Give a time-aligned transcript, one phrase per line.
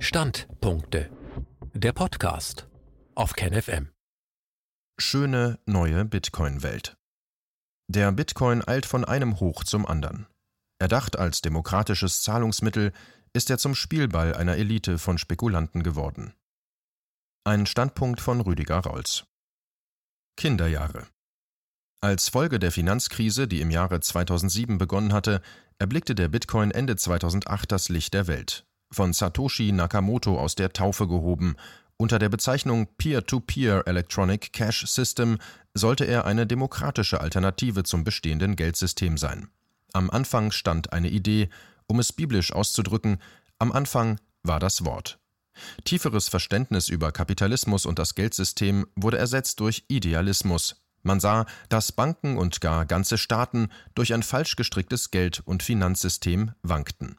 [0.00, 1.10] Standpunkte.
[1.74, 2.68] Der Podcast
[3.16, 3.90] auf KenFM.
[4.96, 6.96] Schöne neue Bitcoin-Welt.
[7.88, 10.28] Der Bitcoin eilt von einem Hoch zum anderen.
[10.78, 12.92] Erdacht als demokratisches Zahlungsmittel
[13.32, 16.32] ist er zum Spielball einer Elite von Spekulanten geworden.
[17.44, 19.24] Ein Standpunkt von Rüdiger Raulz.
[20.36, 21.08] Kinderjahre.
[22.00, 25.42] Als Folge der Finanzkrise, die im Jahre 2007 begonnen hatte,
[25.80, 28.64] erblickte der Bitcoin Ende 2008 das Licht der Welt.
[28.90, 31.56] Von Satoshi Nakamoto aus der Taufe gehoben.
[31.96, 35.38] Unter der Bezeichnung Peer-to-Peer -Peer Electronic Cash System
[35.74, 39.48] sollte er eine demokratische Alternative zum bestehenden Geldsystem sein.
[39.92, 41.48] Am Anfang stand eine Idee,
[41.86, 43.18] um es biblisch auszudrücken,
[43.58, 45.18] am Anfang war das Wort.
[45.84, 52.36] Tieferes Verständnis über Kapitalismus und das Geldsystem wurde ersetzt durch Idealismus, man sah, dass Banken
[52.36, 57.16] und gar ganze Staaten durch ein falsch gestricktes Geld- und Finanzsystem wankten.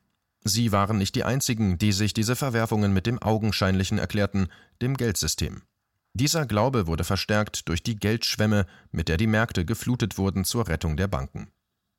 [0.49, 4.47] Sie waren nicht die einzigen, die sich diese Verwerfungen mit dem Augenscheinlichen erklärten,
[4.81, 5.61] dem Geldsystem.
[6.13, 10.97] Dieser Glaube wurde verstärkt durch die Geldschwemme, mit der die Märkte geflutet wurden zur Rettung
[10.97, 11.51] der Banken.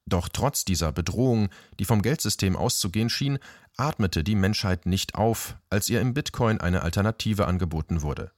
[0.04, 1.48] Doch trotz dieser Bedrohung,
[1.78, 3.38] die vom Geldsystem auszugehen schien,
[3.76, 8.32] atmete die Menschheit nicht auf, als ihr im Bitcoin eine Alternative angeboten wurde.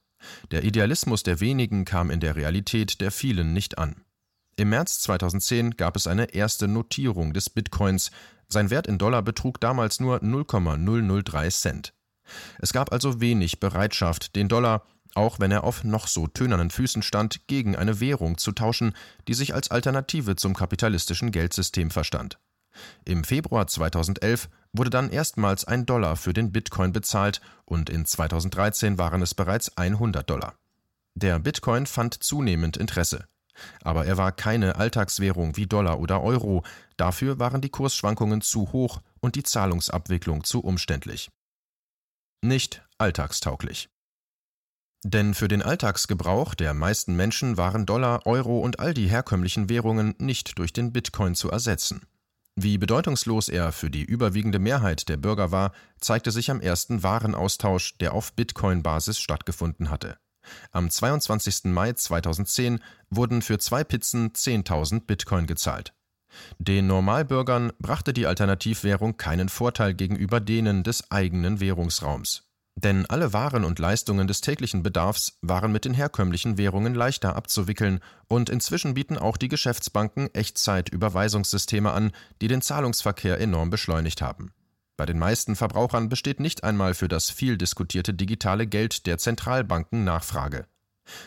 [0.51, 3.95] Der Idealismus der wenigen kam in der Realität der vielen nicht an.
[4.55, 8.11] Im März 2010 gab es eine erste Notierung des Bitcoins.
[8.53, 11.95] Sein Wert in Dollar betrug damals nur 0,003 Cent.
[12.59, 17.01] Es gab also wenig Bereitschaft, den Dollar, auch wenn er auf noch so tönernen Füßen
[17.01, 18.93] stand, gegen eine Währung zu tauschen,
[19.27, 22.37] die sich als Alternative zum kapitalistischen Geldsystem verstand.
[23.05, 28.99] Im Februar 2011 wurde dann erstmals ein Dollar für den Bitcoin bezahlt und in 2013
[28.99, 30.53] waren es bereits 100 Dollar.
[31.15, 33.25] Der Bitcoin fand zunehmend Interesse.
[33.81, 36.63] Aber er war keine Alltagswährung wie Dollar oder Euro,
[36.97, 41.29] dafür waren die Kursschwankungen zu hoch und die Zahlungsabwicklung zu umständlich.
[42.41, 43.89] Nicht alltagstauglich.
[45.05, 50.15] Denn für den Alltagsgebrauch der meisten Menschen waren Dollar, Euro und all die herkömmlichen Währungen
[50.17, 52.05] nicht durch den Bitcoin zu ersetzen.
[52.55, 57.97] Wie bedeutungslos er für die überwiegende Mehrheit der Bürger war, zeigte sich am ersten Warenaustausch,
[57.97, 60.17] der auf Bitcoin-Basis stattgefunden hatte.
[60.71, 61.65] Am 22.
[61.65, 65.93] Mai 2010 wurden für zwei Pizzen 10.000 Bitcoin gezahlt.
[66.57, 72.49] Den Normalbürgern brachte die Alternativwährung keinen Vorteil gegenüber denen des eigenen Währungsraums.
[72.75, 77.99] Denn alle Waren und Leistungen des täglichen Bedarfs waren mit den herkömmlichen Währungen leichter abzuwickeln
[78.27, 82.11] und inzwischen bieten auch die Geschäftsbanken Echtzeit-Überweisungssysteme an,
[82.41, 84.53] die den Zahlungsverkehr enorm beschleunigt haben.
[85.03, 90.05] Bei den meisten Verbrauchern besteht nicht einmal für das viel diskutierte digitale Geld der Zentralbanken
[90.05, 90.65] Nachfrage.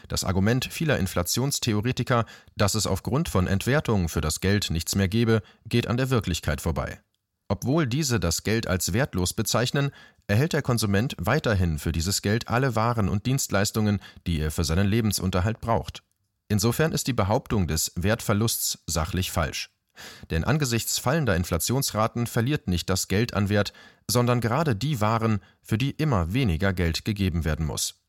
[0.09, 2.25] Das Argument vieler Inflationstheoretiker,
[2.56, 6.62] dass es aufgrund von Entwertungen für das Geld nichts mehr gebe, geht an der Wirklichkeit
[6.62, 7.03] vorbei.
[7.48, 9.91] Obwohl diese das Geld als wertlos bezeichnen,
[10.26, 14.87] erhält der Konsument weiterhin für dieses Geld alle Waren und Dienstleistungen, die er für seinen
[14.87, 16.03] Lebensunterhalt braucht.
[16.48, 19.69] Insofern ist die Behauptung des Wertverlusts sachlich falsch.
[20.31, 23.73] Denn angesichts fallender Inflationsraten verliert nicht das Geld an Wert,
[24.09, 28.03] sondern gerade die Waren, für die immer weniger Geld gegeben werden muss.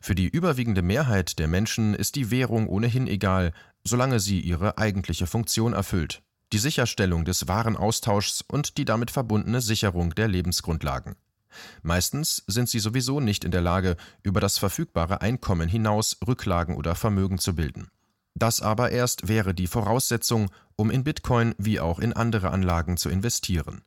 [0.00, 3.52] Für die überwiegende Mehrheit der Menschen ist die Währung ohnehin egal,
[3.84, 6.22] solange sie ihre eigentliche Funktion erfüllt,
[6.52, 11.16] die Sicherstellung des Warenaustauschs und die damit verbundene Sicherung der Lebensgrundlagen.
[11.82, 16.94] Meistens sind sie sowieso nicht in der Lage, über das verfügbare Einkommen hinaus Rücklagen oder
[16.94, 17.88] Vermögen zu bilden.
[18.38, 23.08] Das aber erst wäre die Voraussetzung, um in Bitcoin wie auch in andere Anlagen zu
[23.08, 23.80] investieren.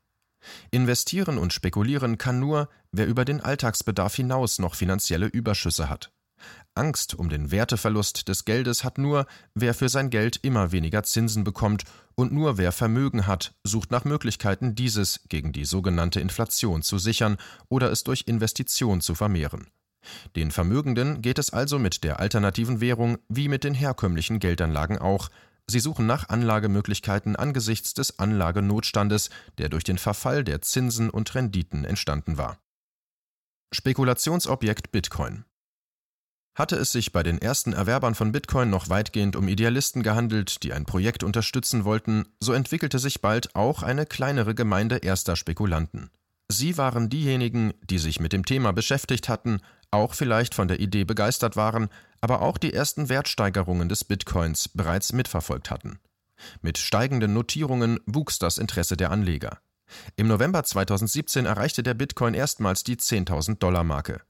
[0.71, 6.11] Investieren und spekulieren kann nur, wer über den Alltagsbedarf hinaus noch finanzielle Überschüsse hat.
[6.73, 11.43] Angst um den Werteverlust des Geldes hat nur, wer für sein Geld immer weniger Zinsen
[11.43, 11.83] bekommt,
[12.15, 17.37] und nur wer Vermögen hat, sucht nach Möglichkeiten, dieses gegen die sogenannte Inflation zu sichern
[17.67, 19.67] oder es durch Investition zu vermehren.
[20.35, 25.29] Den Vermögenden geht es also mit der alternativen Währung wie mit den herkömmlichen Geldanlagen auch.
[25.67, 31.85] Sie suchen nach Anlagemöglichkeiten angesichts des Anlagenotstandes, der durch den Verfall der Zinsen und Renditen
[31.85, 32.57] entstanden war.
[33.71, 35.45] Spekulationsobjekt Bitcoin
[36.59, 40.73] hatte es sich bei den ersten Erwerbern von Bitcoin noch weitgehend um Idealisten gehandelt, die
[40.73, 46.09] ein Projekt unterstützen wollten, so entwickelte sich bald auch eine kleinere Gemeinde erster Spekulanten.
[46.49, 51.03] Sie waren diejenigen, die sich mit dem Thema beschäftigt hatten, auch vielleicht von der Idee
[51.03, 51.89] begeistert waren,
[52.21, 55.99] aber auch die ersten Wertsteigerungen des Bitcoins bereits mitverfolgt hatten.
[56.61, 59.59] Mit steigenden Notierungen wuchs das Interesse der Anleger.
[60.15, 64.21] Im November 2017 erreichte der Bitcoin erstmals die 10.000 Dollar Marke.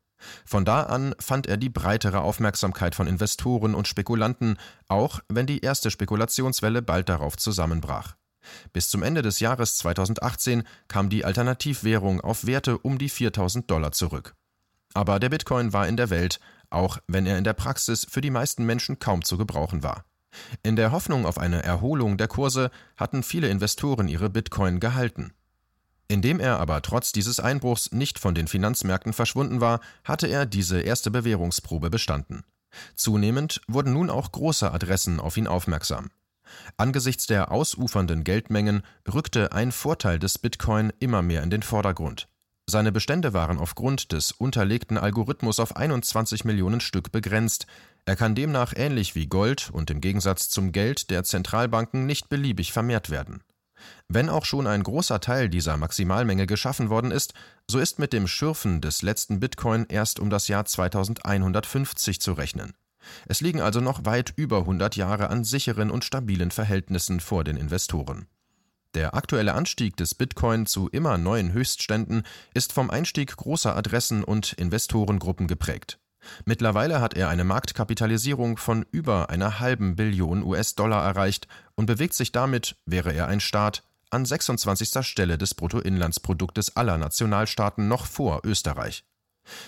[0.45, 4.57] Von da an fand er die breitere Aufmerksamkeit von Investoren und Spekulanten,
[4.87, 8.15] auch wenn die erste Spekulationswelle bald darauf zusammenbrach.
[8.73, 13.91] Bis zum Ende des Jahres 2018 kam die Alternativwährung auf Werte um die 4000 Dollar
[13.91, 14.35] zurück.
[14.93, 16.39] Aber der Bitcoin war in der Welt,
[16.69, 20.05] auch wenn er in der Praxis für die meisten Menschen kaum zu gebrauchen war.
[20.63, 25.33] In der Hoffnung auf eine Erholung der Kurse hatten viele Investoren ihre Bitcoin gehalten.
[26.07, 30.81] Indem er aber trotz dieses Einbruchs nicht von den Finanzmärkten verschwunden war, hatte er diese
[30.81, 32.43] erste Bewährungsprobe bestanden.
[32.95, 36.09] Zunehmend wurden nun auch große Adressen auf ihn aufmerksam.
[36.77, 42.27] Angesichts der ausufernden Geldmengen rückte ein Vorteil des Bitcoin immer mehr in den Vordergrund.
[42.69, 47.65] Seine Bestände waren aufgrund des unterlegten Algorithmus auf 21 Millionen Stück begrenzt.
[48.05, 52.71] Er kann demnach ähnlich wie Gold und im Gegensatz zum Geld der Zentralbanken nicht beliebig
[52.71, 53.41] vermehrt werden.
[54.07, 57.33] Wenn auch schon ein großer Teil dieser Maximalmenge geschaffen worden ist,
[57.67, 62.75] so ist mit dem Schürfen des letzten Bitcoin erst um das Jahr 2150 zu rechnen.
[63.25, 67.57] Es liegen also noch weit über 100 Jahre an sicheren und stabilen Verhältnissen vor den
[67.57, 68.27] Investoren.
[68.95, 74.53] Der aktuelle Anstieg des Bitcoin zu immer neuen Höchstständen ist vom Einstieg großer Adressen und
[74.53, 75.99] Investorengruppen geprägt.
[76.45, 82.31] Mittlerweile hat er eine Marktkapitalisierung von über einer halben Billion US-Dollar erreicht und bewegt sich
[82.31, 85.05] damit, wäre er ein Staat, an 26.
[85.05, 89.05] Stelle des Bruttoinlandsproduktes aller Nationalstaaten noch vor Österreich.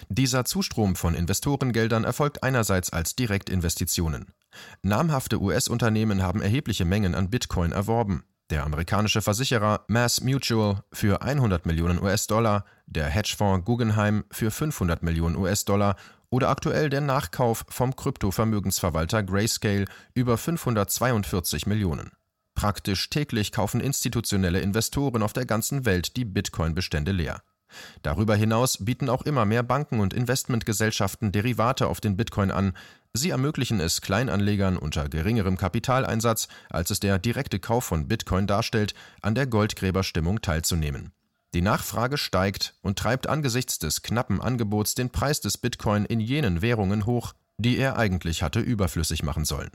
[0.09, 4.33] Dieser Zustrom von Investorengeldern erfolgt einerseits als Direktinvestitionen.
[4.81, 8.23] Namhafte US-Unternehmen haben erhebliche Mengen an Bitcoin erworben.
[8.51, 15.37] Der amerikanische Versicherer Mass Mutual für 100 Millionen US-Dollar, der Hedgefonds Guggenheim für 500 Millionen
[15.37, 15.95] US-Dollar
[16.29, 22.11] oder aktuell der Nachkauf vom Kryptovermögensverwalter Grayscale über 542 Millionen.
[22.53, 27.41] Praktisch täglich kaufen institutionelle Investoren auf der ganzen Welt die Bitcoin-Bestände leer.
[28.01, 32.73] Darüber hinaus bieten auch immer mehr Banken und Investmentgesellschaften Derivate auf den Bitcoin an.
[33.13, 38.93] Sie ermöglichen es Kleinanlegern unter geringerem Kapitaleinsatz, als es der direkte Kauf von Bitcoin darstellt,
[39.21, 41.11] an der Goldgräberstimmung teilzunehmen.
[41.53, 46.61] Die Nachfrage steigt und treibt angesichts des knappen Angebots den Preis des Bitcoin in jenen
[46.61, 49.71] Währungen hoch, die er eigentlich hatte überflüssig machen sollen.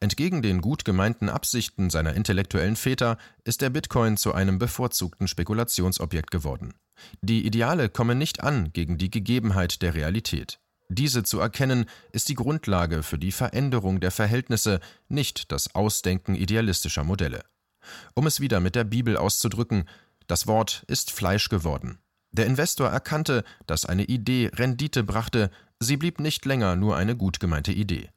[0.00, 6.30] Entgegen den gut gemeinten Absichten seiner intellektuellen Väter ist der Bitcoin zu einem bevorzugten Spekulationsobjekt
[6.30, 6.74] geworden.
[7.22, 10.60] Die Ideale kommen nicht an gegen die Gegebenheit der Realität.
[10.88, 17.04] Diese zu erkennen, ist die Grundlage für die Veränderung der Verhältnisse, nicht das Ausdenken idealistischer
[17.04, 17.44] Modelle.
[18.14, 19.84] Um es wieder mit der Bibel auszudrücken,
[20.26, 21.98] das Wort ist Fleisch geworden.
[22.32, 25.50] Der Investor erkannte, dass eine Idee Rendite brachte,
[25.80, 28.10] sie blieb nicht länger nur eine gut gemeinte Idee.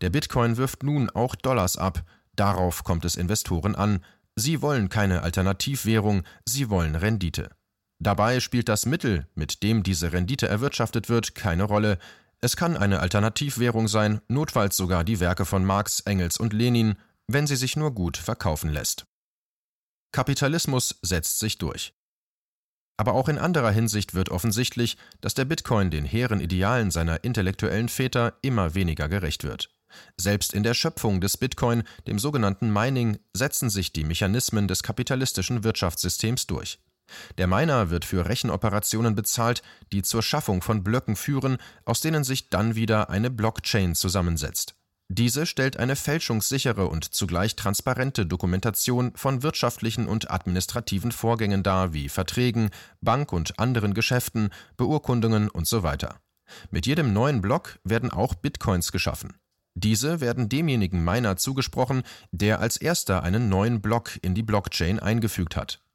[0.00, 2.04] Der Bitcoin wirft nun auch Dollars ab,
[2.34, 4.04] darauf kommt es Investoren an,
[4.34, 7.50] sie wollen keine Alternativwährung, sie wollen Rendite.
[7.98, 11.98] Dabei spielt das Mittel, mit dem diese Rendite erwirtschaftet wird, keine Rolle.
[12.40, 16.96] Es kann eine Alternativwährung sein, notfalls sogar die Werke von Marx, Engels und Lenin,
[17.26, 19.06] wenn sie sich nur gut verkaufen lässt.
[20.12, 21.94] Kapitalismus setzt sich durch.
[22.98, 27.88] Aber auch in anderer Hinsicht wird offensichtlich, dass der Bitcoin den hehren Idealen seiner intellektuellen
[27.88, 29.70] Väter immer weniger gerecht wird.
[30.16, 35.64] Selbst in der Schöpfung des Bitcoin, dem sogenannten Mining, setzen sich die Mechanismen des kapitalistischen
[35.64, 36.78] Wirtschaftssystems durch.
[37.38, 39.62] Der Miner wird für Rechenoperationen bezahlt,
[39.92, 44.74] die zur Schaffung von Blöcken führen, aus denen sich dann wieder eine Blockchain zusammensetzt.
[45.08, 52.08] Diese stellt eine fälschungssichere und zugleich transparente Dokumentation von wirtschaftlichen und administrativen Vorgängen dar, wie
[52.08, 52.70] Verträgen,
[53.00, 55.96] Bank- und anderen Geschäften, Beurkundungen usw.
[56.00, 56.08] So
[56.70, 59.34] Mit jedem neuen Block werden auch Bitcoins geschaffen.
[59.74, 62.02] Diese werden demjenigen Miner zugesprochen,
[62.32, 65.85] der als erster einen neuen Block in die Blockchain eingefügt hat.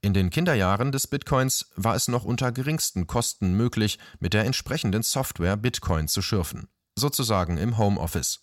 [0.00, 5.02] In den Kinderjahren des Bitcoins war es noch unter geringsten Kosten möglich, mit der entsprechenden
[5.02, 8.40] Software Bitcoin zu schürfen, sozusagen im Homeoffice.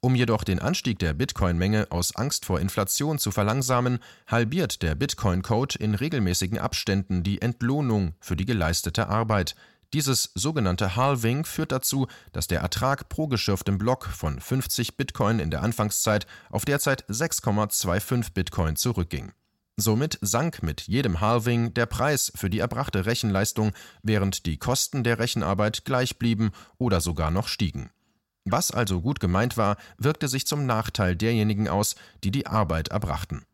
[0.00, 5.78] Um jedoch den Anstieg der Bitcoin-Menge aus Angst vor Inflation zu verlangsamen, halbiert der Bitcoin-Code
[5.78, 9.54] in regelmäßigen Abständen die Entlohnung für die geleistete Arbeit.
[9.94, 15.50] Dieses sogenannte Halving führt dazu, dass der Ertrag pro geschürftem Block von 50 Bitcoin in
[15.50, 19.32] der Anfangszeit auf derzeit 6,25 Bitcoin zurückging.
[19.82, 23.72] Somit sank mit jedem Halving der Preis für die erbrachte Rechenleistung,
[24.04, 27.90] während die Kosten der Rechenarbeit gleich blieben oder sogar noch stiegen.
[28.44, 33.44] Was also gut gemeint war, wirkte sich zum Nachteil derjenigen aus, die die Arbeit erbrachten.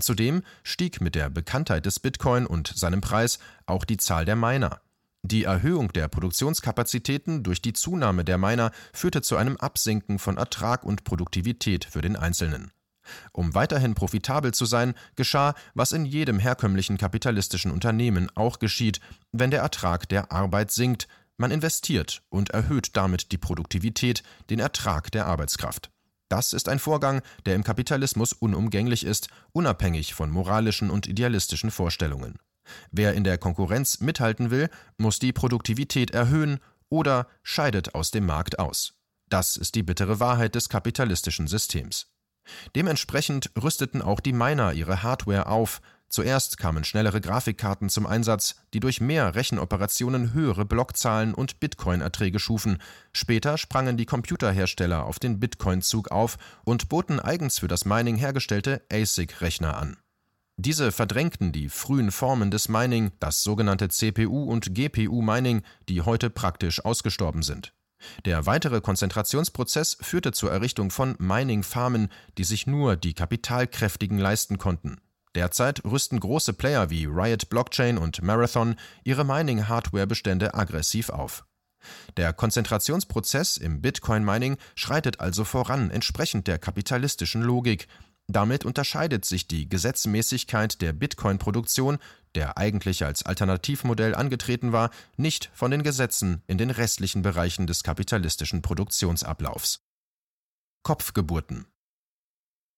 [0.00, 4.80] Zudem stieg mit der Bekanntheit des Bitcoin und seinem Preis auch die Zahl der Miner.
[5.22, 10.82] Die Erhöhung der Produktionskapazitäten durch die Zunahme der Miner führte zu einem Absinken von Ertrag
[10.82, 12.72] und Produktivität für den Einzelnen.
[13.32, 19.00] Um weiterhin profitabel zu sein, geschah, was in jedem herkömmlichen kapitalistischen Unternehmen auch geschieht,
[19.32, 25.10] wenn der Ertrag der Arbeit sinkt, man investiert und erhöht damit die Produktivität, den Ertrag
[25.12, 25.90] der Arbeitskraft.
[26.28, 32.38] Das ist ein Vorgang, der im Kapitalismus unumgänglich ist, unabhängig von moralischen und idealistischen Vorstellungen.
[32.90, 36.58] Wer in der Konkurrenz mithalten will, muss die Produktivität erhöhen
[36.88, 38.94] oder scheidet aus dem Markt aus.
[39.28, 42.08] Das ist die bittere Wahrheit des kapitalistischen Systems.
[42.74, 45.80] Dementsprechend rüsteten auch die Miner ihre Hardware auf.
[46.08, 52.78] Zuerst kamen schnellere Grafikkarten zum Einsatz, die durch mehr Rechenoperationen höhere Blockzahlen und Bitcoin-Erträge schufen.
[53.12, 58.82] Später sprangen die Computerhersteller auf den Bitcoin-Zug auf und boten eigens für das Mining hergestellte
[58.92, 59.96] ASIC-Rechner an.
[60.58, 66.82] Diese verdrängten die frühen Formen des Mining, das sogenannte CPU- und GPU-Mining, die heute praktisch
[66.82, 67.74] ausgestorben sind.
[68.24, 72.08] Der weitere Konzentrationsprozess führte zur Errichtung von Mining-Farmen,
[72.38, 74.98] die sich nur die Kapitalkräftigen leisten konnten.
[75.34, 81.44] Derzeit rüsten große Player wie Riot Blockchain und Marathon ihre Mining-Hardware-Bestände aggressiv auf.
[82.16, 87.86] Der Konzentrationsprozess im Bitcoin-Mining schreitet also voran entsprechend der kapitalistischen Logik,
[88.28, 91.98] damit unterscheidet sich die Gesetzmäßigkeit der Bitcoin-Produktion,
[92.34, 97.82] der eigentlich als Alternativmodell angetreten war, nicht von den Gesetzen in den restlichen Bereichen des
[97.82, 99.80] kapitalistischen Produktionsablaufs.
[100.82, 101.66] Kopfgeburten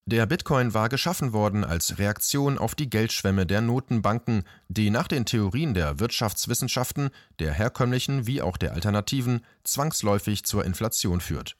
[0.08, 5.26] der Bitcoin war geschaffen worden als Reaktion auf die Geldschwemme der Notenbanken, die nach den
[5.26, 11.58] Theorien der Wirtschaftswissenschaften, der herkömmlichen wie auch der alternativen, zwangsläufig zur Inflation führt.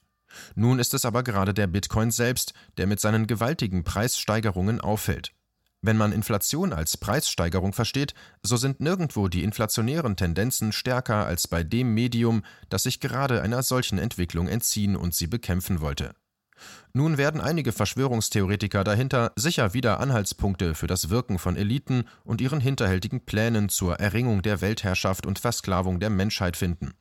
[0.55, 5.33] Nun ist es aber gerade der Bitcoin selbst, der mit seinen gewaltigen Preissteigerungen auffällt.
[5.81, 11.63] Wenn man Inflation als Preissteigerung versteht, so sind nirgendwo die inflationären Tendenzen stärker als bei
[11.63, 16.15] dem Medium, das sich gerade einer solchen Entwicklung entziehen und sie bekämpfen wollte.
[16.91, 22.59] Nun werden einige Verschwörungstheoretiker dahinter sicher wieder Anhaltspunkte für das Wirken von Eliten und ihren
[22.59, 26.93] hinterhältigen Plänen zur Erringung der Weltherrschaft und Versklavung der Menschheit finden.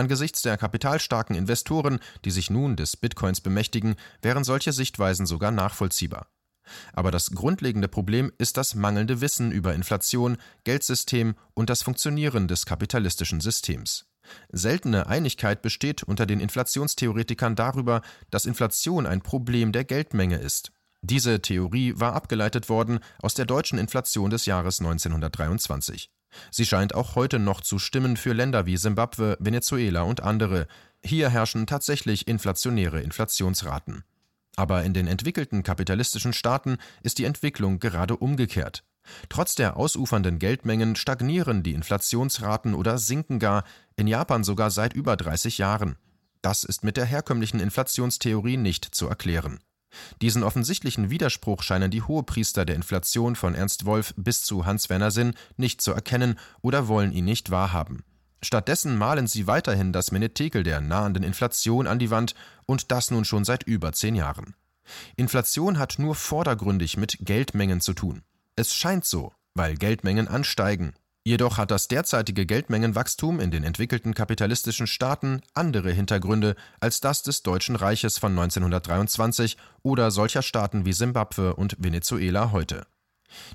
[0.00, 6.28] Angesichts der kapitalstarken Investoren, die sich nun des Bitcoins bemächtigen, wären solche Sichtweisen sogar nachvollziehbar.
[6.94, 12.64] Aber das grundlegende Problem ist das mangelnde Wissen über Inflation, Geldsystem und das Funktionieren des
[12.64, 14.06] kapitalistischen Systems.
[14.50, 20.72] Seltene Einigkeit besteht unter den Inflationstheoretikern darüber, dass Inflation ein Problem der Geldmenge ist.
[21.02, 26.10] Diese Theorie war abgeleitet worden aus der deutschen Inflation des Jahres 1923.
[26.50, 30.66] Sie scheint auch heute noch zu stimmen für Länder wie Simbabwe, Venezuela und andere.
[31.02, 34.04] Hier herrschen tatsächlich inflationäre Inflationsraten.
[34.56, 38.84] Aber in den entwickelten kapitalistischen Staaten ist die Entwicklung gerade umgekehrt.
[39.28, 43.64] Trotz der ausufernden Geldmengen stagnieren die Inflationsraten oder sinken gar,
[43.96, 45.96] in Japan sogar seit über 30 Jahren.
[46.42, 49.60] Das ist mit der herkömmlichen Inflationstheorie nicht zu erklären.
[50.22, 55.34] Diesen offensichtlichen Widerspruch scheinen die Hohepriester der Inflation von Ernst Wolf bis zu Hans-Werner Sinn
[55.56, 58.04] nicht zu erkennen oder wollen ihn nicht wahrhaben.
[58.42, 62.34] Stattdessen malen sie weiterhin das Menetekel der nahenden Inflation an die Wand
[62.66, 64.54] und das nun schon seit über zehn Jahren.
[65.16, 68.22] Inflation hat nur vordergründig mit Geldmengen zu tun.
[68.56, 74.86] Es scheint so, weil Geldmengen ansteigen, Jedoch hat das derzeitige Geldmengenwachstum in den entwickelten kapitalistischen
[74.86, 81.54] Staaten andere Hintergründe als das des Deutschen Reiches von 1923 oder solcher Staaten wie Simbabwe
[81.56, 82.86] und Venezuela heute.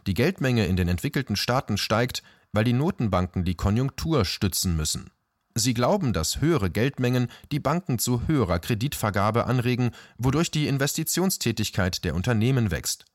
[0.06, 2.22] Die Geldmenge in den entwickelten Staaten steigt,
[2.54, 5.10] weil die Notenbanken die Konjunktur stützen müssen.
[5.56, 12.14] Sie glauben, dass höhere Geldmengen die Banken zu höherer Kreditvergabe anregen, wodurch die Investitionstätigkeit der
[12.14, 13.06] Unternehmen wächst.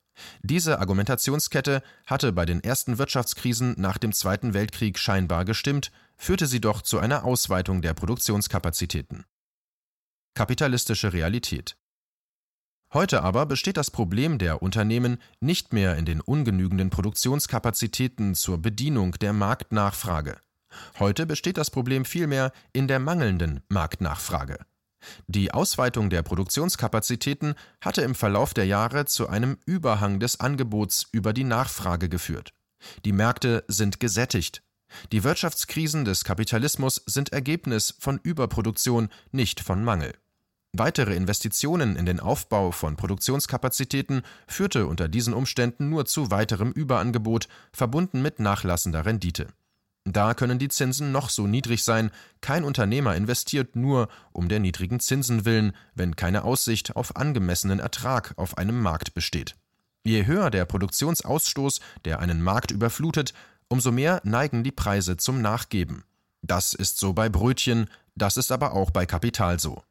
[0.43, 6.61] Diese Argumentationskette hatte bei den ersten Wirtschaftskrisen nach dem Zweiten Weltkrieg scheinbar gestimmt, führte sie
[6.61, 9.25] doch zu einer Ausweitung der Produktionskapazitäten.
[10.35, 11.77] Kapitalistische Realität
[12.93, 19.13] Heute aber besteht das Problem der Unternehmen nicht mehr in den ungenügenden Produktionskapazitäten zur Bedienung
[19.13, 20.41] der Marktnachfrage.
[20.99, 24.59] Heute besteht das Problem vielmehr in der mangelnden Marktnachfrage.
[25.27, 31.33] Die Ausweitung der Produktionskapazitäten hatte im Verlauf der Jahre zu einem Überhang des Angebots über
[31.33, 32.53] die Nachfrage geführt.
[33.05, 34.63] Die Märkte sind gesättigt.
[35.13, 40.15] Die Wirtschaftskrisen des Kapitalismus sind Ergebnis von Überproduktion, nicht von Mangel.
[40.73, 47.49] Weitere Investitionen in den Aufbau von Produktionskapazitäten führte unter diesen Umständen nur zu weiterem Überangebot,
[47.73, 49.49] verbunden mit nachlassender Rendite.
[50.05, 54.99] Da können die Zinsen noch so niedrig sein, kein Unternehmer investiert nur um der niedrigen
[54.99, 59.57] Zinsen willen, wenn keine Aussicht auf angemessenen Ertrag auf einem Markt besteht.
[60.03, 63.35] Je höher der Produktionsausstoß, der einen Markt überflutet,
[63.69, 66.05] umso mehr neigen die Preise zum Nachgeben.
[66.43, 69.83] Das ist so bei Brötchen, das ist aber auch bei Kapital so.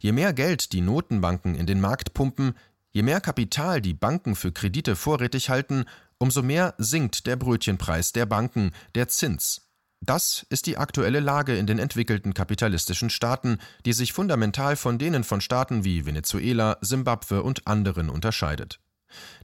[0.00, 2.54] Je mehr Geld die Notenbanken in den Markt pumpen,
[2.90, 5.84] je mehr Kapital die Banken für Kredite vorrätig halten,
[6.18, 9.68] umso mehr sinkt der Brötchenpreis der Banken, der Zins.
[10.00, 15.24] Das ist die aktuelle Lage in den entwickelten kapitalistischen Staaten, die sich fundamental von denen
[15.24, 18.80] von Staaten wie Venezuela, Simbabwe und anderen unterscheidet.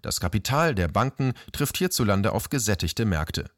[0.03, 3.51] Das Kapital der Banken trifft hierzulande auf gesättigte Märkte.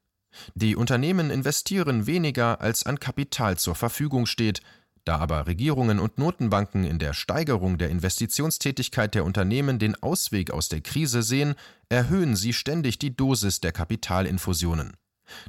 [0.54, 4.60] Die Unternehmen investieren weniger, als an Kapital zur Verfügung steht,
[5.04, 10.68] da aber Regierungen und Notenbanken in der Steigerung der Investitionstätigkeit der Unternehmen den Ausweg aus
[10.68, 11.54] der Krise sehen,
[11.88, 14.96] erhöhen sie ständig die Dosis der Kapitalinfusionen.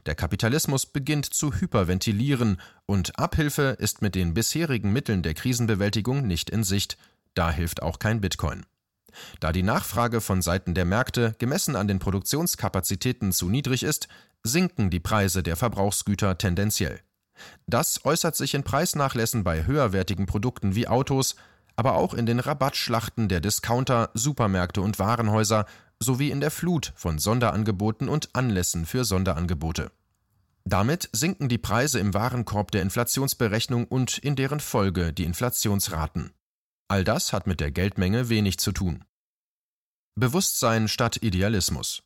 [0.06, 6.50] Der Kapitalismus beginnt zu hyperventilieren und Abhilfe ist mit den bisherigen Mitteln der Krisenbewältigung nicht
[6.50, 6.98] in Sicht.
[7.34, 8.65] Da hilft auch kein Bitcoin.
[9.39, 14.08] Da die Nachfrage von Seiten der Märkte gemessen an den Produktionskapazitäten zu niedrig ist,
[14.44, 17.00] sinken die Preise der Verbrauchsgüter tendenziell.
[17.67, 21.36] Das äußert sich in Preisnachlässen bei höherwertigen Produkten wie Autos,
[21.78, 25.66] aber auch in den Rabattschlachten der Discounter, Supermärkte und Warenhäuser
[26.00, 29.92] sowie in der Flut von Sonderangeboten und Anlässen für Sonderangebote.
[30.66, 36.34] Damit sinken die Preise im Warenkorb der Inflationsberechnung und in deren Folge die Inflationsraten.
[36.90, 39.06] All das hat mit der Geldmenge wenig zu tun.
[40.16, 42.04] Bewusstsein statt Idealismus.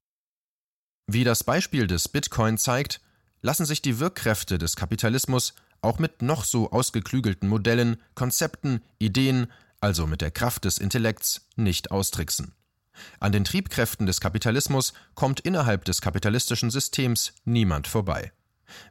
[1.08, 3.02] Wie das Beispiel des Bitcoin zeigt,
[3.42, 9.48] lassen sich die Wirkkräfte des Kapitalismus auch mit noch so ausgeklügelten Modellen, Konzepten, Ideen,
[9.80, 12.54] also mit der Kraft des Intellekts, nicht austricksen.
[13.20, 18.32] An den Triebkräften des Kapitalismus kommt innerhalb des kapitalistischen Systems niemand vorbei.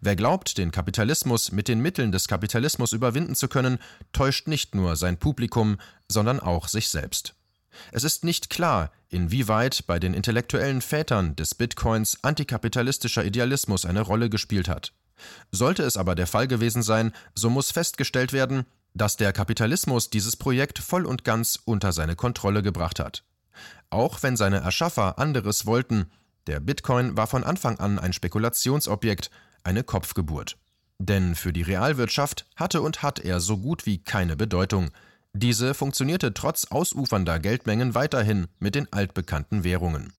[0.01, 3.79] Wer glaubt, den Kapitalismus mit den Mitteln des Kapitalismus überwinden zu können,
[4.13, 5.79] täuscht nicht nur sein Publikum,
[6.09, 7.35] sondern auch sich selbst.
[7.93, 14.29] Es ist nicht klar, inwieweit bei den intellektuellen Vätern des Bitcoins antikapitalistischer Idealismus eine Rolle
[14.29, 14.93] gespielt hat.
[15.51, 20.37] Sollte es aber der Fall gewesen sein, so muss festgestellt werden, dass der Kapitalismus dieses
[20.37, 23.25] Projekt voll und ganz unter seine Kontrolle gebracht hat.
[23.91, 26.11] Auch wenn seine Erschaffer anderes wollten,
[26.47, 29.31] der Bitcoin war von Anfang an ein Spekulationsobjekt,
[29.63, 30.57] eine Kopfgeburt.
[30.99, 34.91] Denn für die Realwirtschaft hatte und hat er so gut wie keine Bedeutung.
[35.33, 40.13] Diese funktionierte trotz ausufernder Geldmengen weiterhin mit den altbekannten Währungen.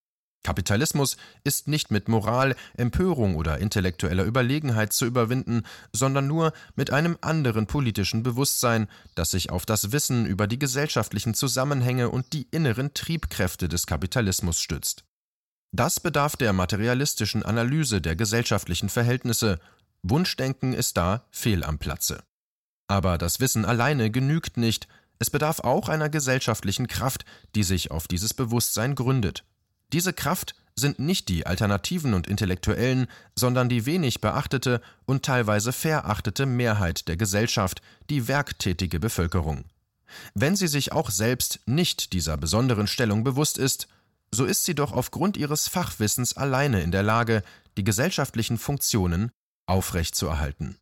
[0.43, 7.17] Kapitalismus ist nicht mit Moral, Empörung oder intellektueller Überlegenheit zu überwinden, sondern nur mit einem
[7.21, 12.93] anderen politischen Bewusstsein, das sich auf das Wissen über die gesellschaftlichen Zusammenhänge und die inneren
[12.93, 15.03] Triebkräfte des Kapitalismus stützt.
[15.71, 19.59] Das bedarf der materialistischen Analyse der gesellschaftlichen Verhältnisse.
[20.01, 22.23] Wunschdenken ist da fehl am Platze.
[22.87, 24.87] Aber das Wissen alleine genügt nicht,
[25.19, 29.45] es bedarf auch einer gesellschaftlichen Kraft, die sich auf dieses Bewusstsein gründet.
[29.93, 36.45] Diese Kraft sind nicht die Alternativen und Intellektuellen, sondern die wenig beachtete und teilweise verachtete
[36.45, 39.65] Mehrheit der Gesellschaft, die werktätige Bevölkerung.
[40.33, 43.87] Wenn sie sich auch selbst nicht dieser besonderen Stellung bewusst ist,
[44.33, 47.43] so ist sie doch aufgrund ihres Fachwissens alleine in der Lage,
[47.77, 49.31] die gesellschaftlichen Funktionen
[49.65, 50.77] aufrechtzuerhalten.